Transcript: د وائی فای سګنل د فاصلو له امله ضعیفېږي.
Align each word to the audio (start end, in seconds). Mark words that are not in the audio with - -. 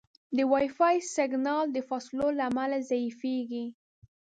د 0.35 0.37
وائی 0.51 0.69
فای 0.77 0.97
سګنل 1.15 1.65
د 1.71 1.77
فاصلو 1.89 2.27
له 2.37 2.43
امله 2.49 2.77
ضعیفېږي. 2.89 3.65